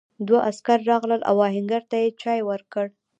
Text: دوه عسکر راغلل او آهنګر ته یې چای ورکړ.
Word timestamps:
دوه 0.27 0.39
عسکر 0.49 0.79
راغلل 0.89 1.21
او 1.29 1.35
آهنګر 1.47 1.81
ته 1.91 1.95
یې 2.01 2.09
چای 2.21 2.39
ورکړ. 2.49 2.85